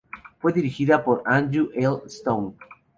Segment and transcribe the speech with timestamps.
[0.39, 1.87] Fue dirigida por Andrew L.
[2.07, 2.53] Stone.